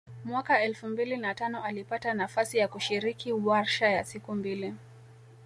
Mwaka 0.25 0.61
elfu 0.61 0.87
mbili 0.87 1.17
na 1.17 1.35
tano 1.35 1.63
alipata 1.63 2.13
nafasi 2.13 2.57
ya 2.57 2.67
kushiriki 2.67 3.31
warsha 3.33 3.87
ya 3.89 4.03
siku 4.03 4.35
mbili 4.35 4.73